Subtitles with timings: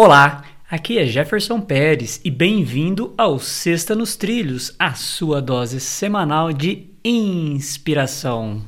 [0.00, 6.52] Olá, aqui é Jefferson Pérez e bem-vindo ao Sexta nos Trilhos, a sua dose semanal
[6.52, 8.62] de inspiração.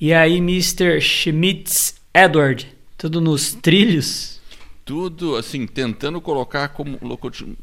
[0.00, 1.02] E aí, Mr.
[1.02, 2.66] Schmitz Edward,
[2.96, 4.39] tudo nos trilhos?
[4.84, 6.98] Tudo assim, tentando colocar como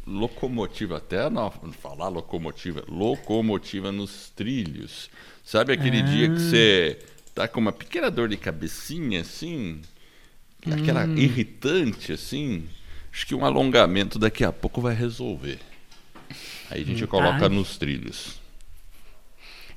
[0.06, 5.10] locomotiva, até não falar locomotiva, locomotiva nos trilhos.
[5.44, 6.04] Sabe aquele ah.
[6.04, 6.40] dia que ah.
[6.40, 7.00] você
[7.34, 9.82] tá com uma pequena dor de cabecinha, assim,
[10.66, 11.18] aquela hum.
[11.18, 12.66] irritante, assim?
[13.12, 15.60] Acho que um alongamento daqui a pouco vai resolver.
[16.70, 17.50] Aí a gente hum, coloca tá.
[17.50, 18.40] nos trilhos.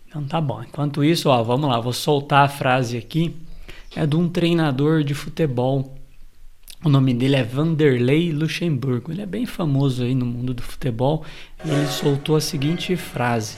[0.06, 0.62] Então tá bom.
[0.62, 3.34] Enquanto isso, ó, vamos lá, vou soltar a frase aqui.
[3.94, 5.96] É de um treinador de futebol
[6.82, 9.12] o nome dele é Vanderlei Luxemburgo.
[9.12, 11.24] Ele é bem famoso aí no mundo do futebol.
[11.64, 13.56] E ele soltou a seguinte frase: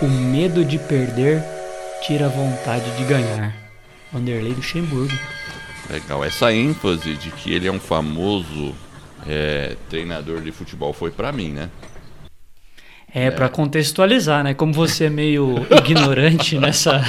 [0.00, 1.42] O medo de perder
[2.02, 3.54] tira a vontade de ganhar.
[4.12, 5.12] Vanderlei Luxemburgo.
[5.90, 6.24] Legal.
[6.24, 8.74] Essa ênfase de que ele é um famoso
[9.26, 11.70] é, treinador de futebol foi para mim, né?
[13.14, 13.30] É, é.
[13.30, 14.54] para contextualizar, né?
[14.54, 17.00] Como você é meio ignorante nessa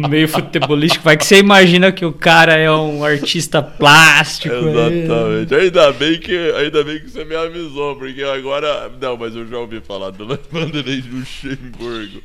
[0.00, 4.54] no meio futebolístico, vai que você imagina que o cara é um artista plástico.
[4.54, 5.54] Exatamente.
[5.54, 5.60] Aí.
[5.62, 9.58] Ainda bem que ainda bem que você me avisou, porque agora não, mas eu já
[9.58, 12.22] ouvi falar do Vanderlei Luxemburgo.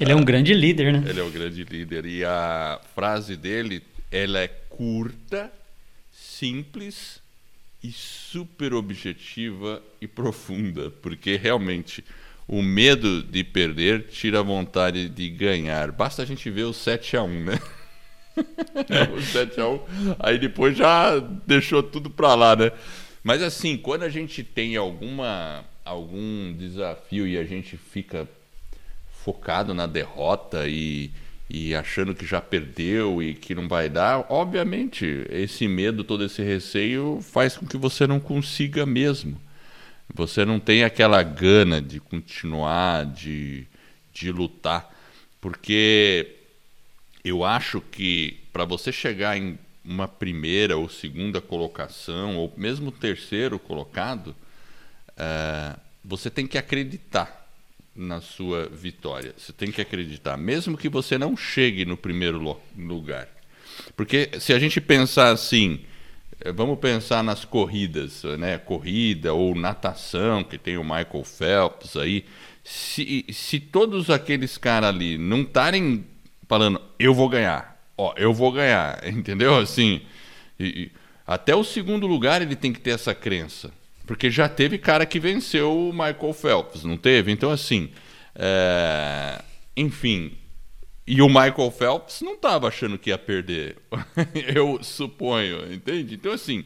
[0.00, 1.04] Ele é um grande líder, né?
[1.06, 5.52] Ele é um grande líder e a frase dele, ela é curta,
[6.10, 7.20] simples
[7.82, 12.04] e super objetiva e profunda, porque realmente
[12.46, 15.92] o medo de perder tira a vontade de ganhar.
[15.92, 17.58] Basta a gente ver o 7 a 1, né?
[19.16, 19.80] o 7 a 1,
[20.18, 22.72] aí depois já deixou tudo para lá, né?
[23.22, 28.28] Mas assim, quando a gente tem alguma algum desafio e a gente fica
[29.24, 31.10] focado na derrota e
[31.54, 36.42] e achando que já perdeu e que não vai dar, obviamente, esse medo, todo esse
[36.42, 39.38] receio faz com que você não consiga mesmo.
[40.14, 43.66] Você não tem aquela gana de continuar, de,
[44.12, 44.90] de lutar.
[45.40, 46.36] Porque
[47.24, 53.58] eu acho que para você chegar em uma primeira ou segunda colocação, ou mesmo terceiro
[53.58, 54.28] colocado,
[55.10, 57.42] uh, você tem que acreditar
[57.94, 59.34] na sua vitória.
[59.36, 63.28] Você tem que acreditar, mesmo que você não chegue no primeiro lugar.
[63.96, 65.80] Porque se a gente pensar assim,
[66.54, 68.58] vamos pensar nas corridas, né?
[68.58, 72.24] Corrida ou natação, que tem o Michael Phelps aí.
[72.64, 76.04] Se, se todos aqueles caras ali não estarem
[76.48, 79.56] falando, eu vou ganhar, ó, eu vou ganhar, entendeu?
[79.56, 80.02] Assim,
[80.58, 80.90] e,
[81.26, 83.70] até o segundo lugar ele tem que ter essa crença.
[84.06, 87.30] Porque já teve cara que venceu o Michael Phelps, não teve?
[87.30, 87.90] Então, assim.
[88.34, 89.40] É...
[89.76, 90.32] Enfim.
[91.06, 93.76] E o Michael Phelps não estava achando que ia perder.
[94.54, 96.14] Eu suponho, entende?
[96.14, 96.60] Então, assim.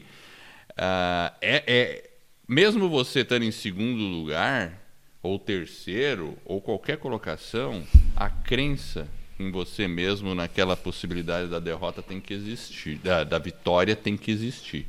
[0.73, 2.09] Uh, é, é,
[2.47, 4.79] mesmo você estando em segundo lugar,
[5.23, 7.83] ou terceiro, ou qualquer colocação,
[8.15, 9.07] a crença
[9.39, 14.31] em você mesmo naquela possibilidade da derrota tem que existir, da, da vitória tem que
[14.31, 14.87] existir.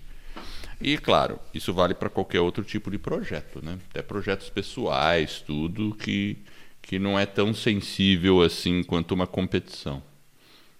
[0.81, 3.79] E, claro, isso vale para qualquer outro tipo de projeto, né?
[3.91, 6.39] Até projetos pessoais, tudo que,
[6.89, 10.03] que não é tão sensível assim quanto uma competição.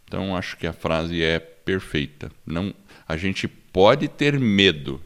[0.07, 2.33] Então, acho que a frase é perfeita.
[2.47, 2.75] Não,
[3.07, 5.03] a gente pode ter medo,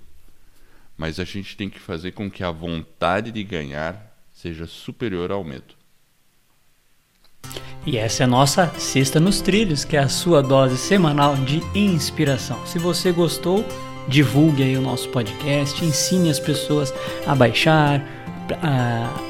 [0.97, 5.43] mas a gente tem que fazer com que a vontade de ganhar seja superior ao
[5.43, 5.75] medo.
[7.85, 11.61] E essa é a nossa Sexta nos Trilhos, que é a sua dose semanal de
[11.77, 12.65] inspiração.
[12.65, 13.67] Se você gostou,
[14.07, 16.95] divulgue aí o nosso podcast, ensine as pessoas
[17.27, 18.22] a baixar,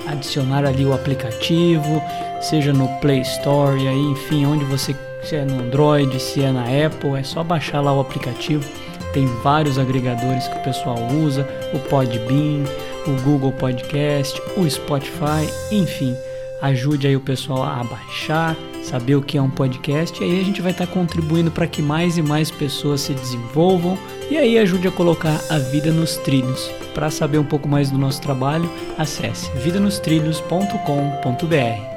[0.07, 2.03] adicionar ali o aplicativo,
[2.41, 6.65] seja no Play Store, aí, enfim, onde você se é no Android, se é na
[6.65, 8.65] Apple, é só baixar lá o aplicativo.
[9.13, 12.65] Tem vários agregadores que o pessoal usa, o Podbean,
[13.07, 16.17] o Google Podcast, o Spotify, enfim
[16.63, 20.45] ajude aí o pessoal a baixar, saber o que é um podcast, e aí a
[20.45, 23.97] gente vai estar tá contribuindo para que mais e mais pessoas se desenvolvam
[24.31, 26.71] e aí ajude a colocar a vida nos trilhos.
[26.95, 31.92] Para saber um pouco mais do nosso trabalho, acesse vidanostrilhos.com.br.